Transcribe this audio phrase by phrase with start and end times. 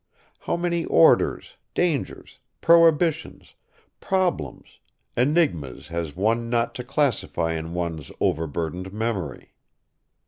[0.39, 3.53] How many orders, dangers, prohibitions,
[3.99, 4.79] problems,
[5.15, 9.53] enigmas has one not to classify in one's overburdened memory!...